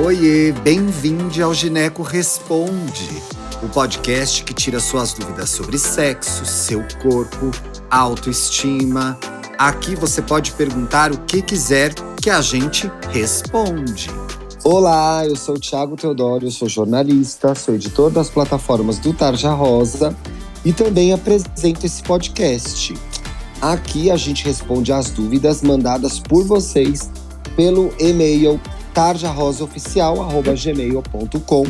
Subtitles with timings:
[0.00, 3.10] Oiê, bem-vindo ao Gineco Responde,
[3.62, 7.50] o podcast que tira suas dúvidas sobre sexo, seu corpo,
[7.90, 9.18] autoestima.
[9.58, 11.92] Aqui você pode perguntar o que quiser
[12.22, 14.08] que a gente responde.
[14.64, 20.16] Olá, eu sou o Thiago Teodoro, sou jornalista, sou editor das plataformas do Tarja Rosa
[20.64, 22.94] e também apresento esse podcast.
[23.60, 27.10] Aqui a gente responde às dúvidas mandadas por vocês
[27.54, 28.58] pelo e-mail
[28.94, 31.66] tarjarosaoficial.gmail.com.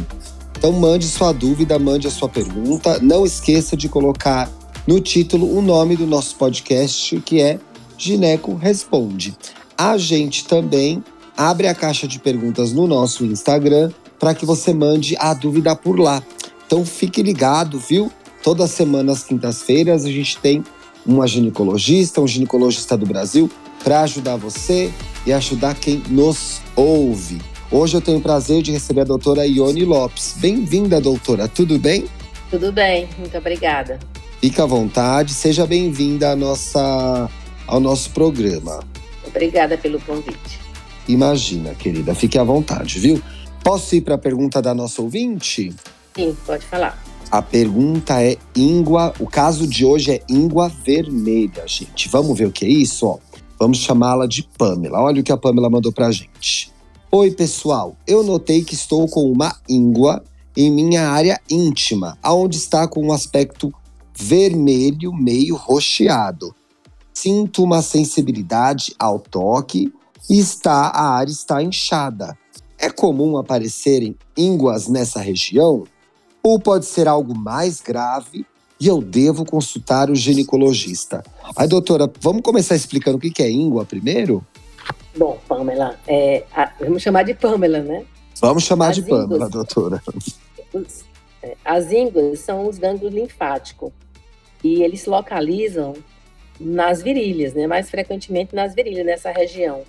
[0.59, 2.99] Então mande sua dúvida, mande a sua pergunta.
[3.01, 4.51] Não esqueça de colocar
[4.87, 7.59] no título o nome do nosso podcast, que é
[7.99, 9.37] Gineco Responde.
[9.77, 11.03] A gente também
[11.37, 15.99] abre a caixa de perguntas no nosso Instagram para que você mande a dúvida por
[15.99, 16.23] lá.
[16.67, 18.11] Então fique ligado, viu?
[18.43, 20.65] Toda semana às quintas-feiras a gente tem
[21.05, 23.51] uma ginecologista, um ginecologista do Brasil
[23.83, 24.93] para ajudar você
[25.27, 27.41] e ajudar quem nos ouve.
[27.71, 30.35] Hoje eu tenho o prazer de receber a doutora Ione Lopes.
[30.39, 31.49] Bem-vinda, doutora.
[31.49, 32.05] Tudo bem?
[32.51, 33.99] Tudo bem, muito obrigada.
[34.41, 37.31] Fica à vontade, seja bem-vinda nossa,
[37.67, 38.81] ao nosso programa.
[39.27, 40.61] Obrigada pelo convite.
[41.09, 43.23] Imagina, querida, fique à vontade, viu?
[43.65, 45.75] Posso ir para a pergunta da nossa ouvinte?
[46.15, 47.03] Sim, pode falar.
[47.31, 49.15] A pergunta é íngua.
[49.19, 52.09] O caso de hoje é íngua vermelha, gente.
[52.11, 53.07] Vamos ver o que é isso?
[53.07, 53.19] Ó.
[53.63, 55.01] Vamos chamá-la de Pamela.
[55.01, 56.73] Olha o que a Pamela mandou pra gente.
[57.13, 57.97] Oi, pessoal.
[58.05, 60.21] Eu notei que estou com uma íngua
[60.57, 63.73] em minha área íntima, aonde está com um aspecto
[64.19, 66.53] vermelho meio rocheado.
[67.15, 69.93] Sinto uma sensibilidade ao toque
[70.29, 72.37] e está a área está inchada.
[72.77, 75.85] É comum aparecerem ínguas nessa região?
[76.43, 78.45] Ou pode ser algo mais grave
[78.83, 81.23] e eu devo consultar o ginecologista.
[81.55, 84.45] Aí, doutora, vamos começar explicando o que é íngua primeiro?
[85.17, 88.05] Bom, Pamela, é, a, vamos chamar de Pamela, né?
[88.41, 90.03] Vamos chamar as de ínguas, Pamela, doutora.
[90.75, 91.05] Os,
[91.45, 93.93] é, as ínguas são os gânglios linfáticos
[94.65, 95.95] e eles se localizam
[96.59, 97.69] nas virilhas, né?
[97.69, 99.83] Mais frequentemente nas virilhas, nessa região.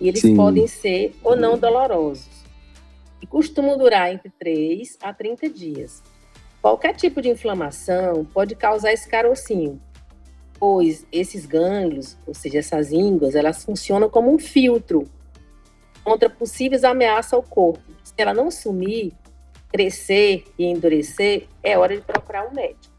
[0.00, 0.34] E eles Sim.
[0.34, 2.42] podem ser ou não dolorosos.
[3.20, 6.02] E costumam durar entre 3 a 30 dias.
[6.62, 9.82] Qualquer tipo de inflamação pode causar esse carocinho,
[10.60, 15.10] pois esses gânglios, ou seja, essas ínguas, elas funcionam como um filtro
[16.04, 17.82] contra possíveis ameaças ao corpo.
[18.04, 19.12] Se ela não sumir,
[19.72, 22.94] crescer e endurecer, é hora de procurar um médico.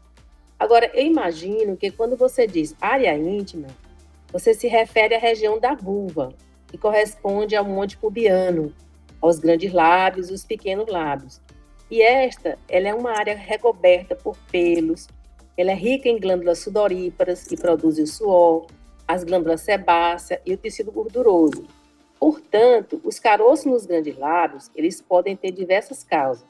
[0.58, 3.68] Agora, eu imagino que quando você diz área íntima,
[4.30, 6.34] você se refere à região da vulva,
[6.66, 8.74] que corresponde ao monte pubiano,
[9.22, 11.40] aos grandes lábios e os pequenos lábios.
[11.94, 15.06] E esta, ela é uma área recoberta por pelos,
[15.56, 18.66] ela é rica em glândulas sudoríparas, que produzem o suor,
[19.06, 21.64] as glândulas sebáceas e o tecido gorduroso.
[22.18, 26.44] Portanto, os caroços nos grandes lábios, eles podem ter diversas causas,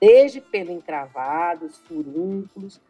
[0.00, 2.80] desde pelo encravados, furúnculos,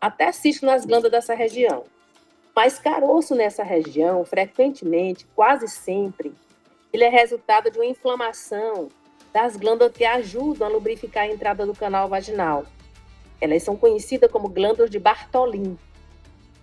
[0.00, 1.84] até cisto nas glândulas dessa região.
[2.56, 6.32] Mas caroço nessa região, frequentemente, quase sempre,
[6.90, 8.88] ele é resultado de uma inflamação
[9.32, 12.64] das glândulas que ajudam a lubrificar a entrada do canal vaginal.
[13.40, 15.78] Elas são conhecidas como glândulas de Bartolin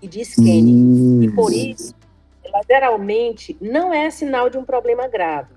[0.02, 0.74] e de Skene.
[0.74, 1.24] Hum.
[1.24, 1.96] E por isso,
[2.44, 5.56] ela geralmente não é sinal de um problema grave.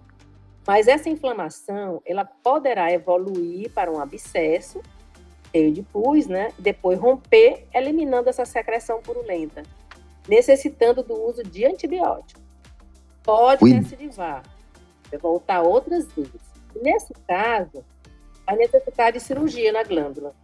[0.67, 4.81] Mas essa inflamação, ela poderá evoluir para um abscesso,
[5.51, 6.53] cheio de pus, né?
[6.59, 9.63] Depois romper, eliminando essa secreção purulenta,
[10.29, 12.41] necessitando do uso de antibiótico.
[13.23, 13.73] Pode Ui.
[13.73, 14.43] recidivar,
[15.21, 16.50] voltar outras vezes.
[16.75, 17.85] Nesse caso,
[18.47, 20.35] a necessidade de cirurgia na glândula.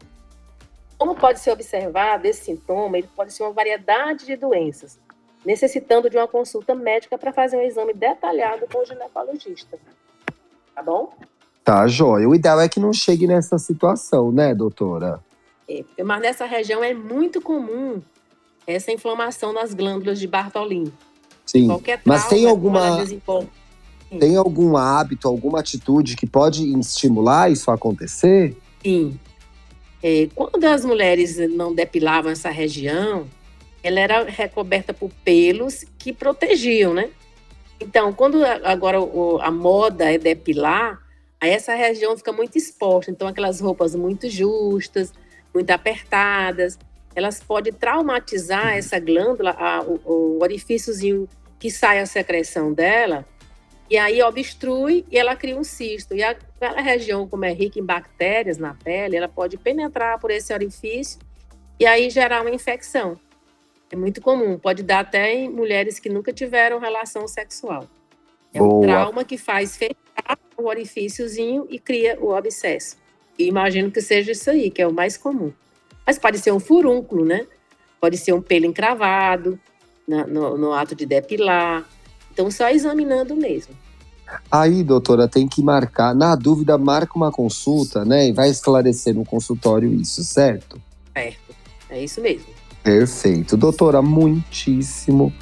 [0.98, 4.98] Como pode ser observado, esse sintoma ele pode ser uma variedade de doenças,
[5.44, 9.78] necessitando de uma consulta médica para fazer um exame detalhado com o ginecologista.
[10.74, 11.12] Tá bom?
[11.62, 12.28] Tá, joia.
[12.28, 15.20] O ideal é que não chegue nessa situação, né, doutora?
[15.68, 18.00] É, mas nessa região é muito comum
[18.66, 20.92] essa inflamação nas glândulas de Bartolin.
[21.44, 21.66] Sim.
[21.66, 23.04] Qualquer mas tem alguma
[24.18, 28.56] tem algum hábito, alguma atitude que pode estimular isso a acontecer?
[28.82, 29.18] Sim.
[30.02, 33.26] É, quando as mulheres não depilavam essa região,
[33.82, 37.10] ela era recoberta por pelos que protegiam, né?
[37.80, 38.98] Então, quando agora
[39.42, 41.00] a moda é depilar,
[41.40, 43.10] aí essa região fica muito exposta.
[43.10, 45.12] Então, aquelas roupas muito justas,
[45.52, 46.78] muito apertadas,
[47.14, 51.28] elas podem traumatizar essa glândula, a, o, o orifíciozinho
[51.58, 53.26] que sai a secreção dela,
[53.88, 56.14] e aí obstrui e ela cria um cisto.
[56.14, 60.52] E aquela região, como é rica em bactérias na pele, ela pode penetrar por esse
[60.52, 61.18] orifício
[61.78, 63.18] e aí gerar uma infecção.
[63.90, 67.88] É muito comum, pode dar até em mulheres que nunca tiveram relação sexual.
[68.52, 68.74] É Boa.
[68.74, 72.96] um trauma que faz fechar o orifíciozinho e cria o abscesso.
[73.38, 75.52] E imagino que seja isso aí, que é o mais comum.
[76.04, 77.46] Mas pode ser um furúnculo, né?
[78.00, 79.60] Pode ser um pelo encravado
[80.06, 81.84] na, no, no ato de depilar.
[82.36, 83.74] Então, só examinando mesmo.
[84.52, 86.14] Aí, doutora, tem que marcar.
[86.14, 88.28] Na dúvida, marca uma consulta, né?
[88.28, 90.78] E vai esclarecer no consultório isso, certo?
[91.14, 91.56] Certo.
[91.88, 92.44] É isso mesmo.
[92.82, 93.56] Perfeito.
[93.56, 95.32] Doutora, muitíssimo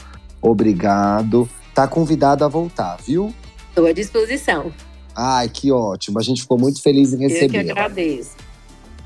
[0.40, 1.48] obrigado.
[1.74, 3.34] Tá convidado a voltar, viu?
[3.70, 4.72] Estou à disposição.
[5.16, 6.20] Ai, que ótimo.
[6.20, 7.58] A gente ficou muito feliz em receber.
[7.58, 8.36] Eu que agradeço.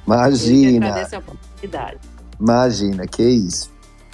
[0.06, 0.67] Imagina.
[0.67, 1.99] Eu que agradeço a oportunidade.
[2.38, 3.70] Imagina, que isso.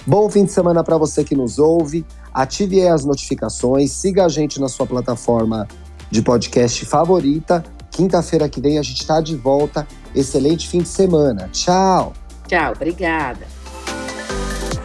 [0.07, 2.05] Bom fim de semana para você que nos ouve.
[2.35, 5.65] Ative as notificações, siga a gente na sua plataforma
[6.11, 7.63] de podcast favorita.
[7.89, 9.87] Quinta-feira que vem a gente está de volta.
[10.13, 11.47] Excelente fim de semana.
[11.53, 12.11] Tchau.
[12.45, 13.47] Tchau, obrigada.